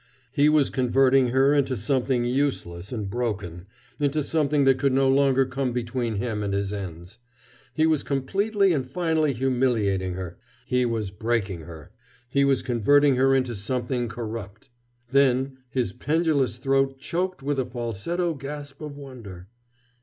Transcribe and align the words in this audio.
He 0.31 0.49
was 0.49 0.71
converting 0.71 1.27
her 1.27 1.53
into 1.53 1.77
something 1.77 2.25
useless 2.25 2.91
and 2.91 3.07
broken, 3.07 3.67
into 3.99 4.23
something 4.23 4.63
that 4.63 4.79
could 4.79 4.93
no 4.93 5.07
longer 5.07 5.45
come 5.45 5.73
between 5.73 6.15
him 6.15 6.41
and 6.41 6.55
his 6.55 6.73
ends. 6.73 7.19
He 7.75 7.85
was 7.85 8.01
completely 8.01 8.73
and 8.73 8.83
finally 8.89 9.31
humiliating 9.31 10.15
her. 10.15 10.39
He 10.65 10.87
was 10.87 11.11
breaking 11.11 11.59
her. 11.65 11.91
He 12.27 12.43
was 12.43 12.63
converting 12.63 13.15
her 13.17 13.35
into 13.35 13.53
something 13.53 14.07
corrupt.... 14.07 14.71
Then 15.11 15.59
his 15.69 15.93
pendulous 15.93 16.57
throat 16.57 16.97
choked 16.97 17.43
with 17.43 17.59
a 17.59 17.65
falsetto 17.67 18.33
gasp 18.33 18.81
of 18.81 18.97
wonder. 18.97 19.49